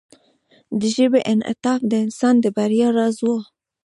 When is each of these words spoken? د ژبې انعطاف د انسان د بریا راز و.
د 0.79 0.81
ژبې 0.95 1.19
انعطاف 1.31 1.79
د 1.91 1.93
انسان 2.05 2.35
د 2.43 2.45
بریا 2.57 2.89
راز 2.97 3.17
و. 3.25 3.27